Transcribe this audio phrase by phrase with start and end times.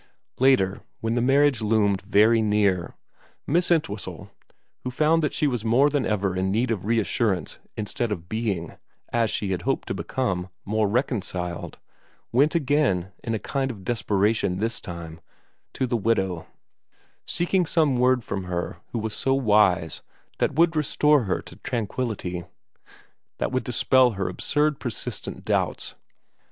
[0.39, 2.95] Later, when the marriage loomed very near,
[3.45, 4.31] Miss Entwhistle,
[4.83, 8.77] who found that she was more than ever in need of reassurance instead of being,
[9.13, 11.77] as she had hoped to become, more reconciled,
[12.31, 15.21] went again, in a kind of desperation this time,
[15.73, 16.47] to the widow,
[17.27, 20.01] seeking some word from her who was so wise
[20.39, 22.43] that would restore her to tranquillity,
[23.37, 25.95] that would dispel her absurd persistent 106 VERA x doubts.